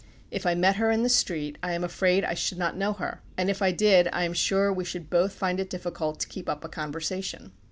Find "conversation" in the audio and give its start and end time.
6.69-7.51